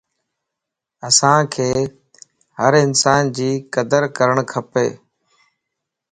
[1.07, 1.51] اسانک
[2.59, 4.73] ھر انسان جي قدر ڪرڻ کپ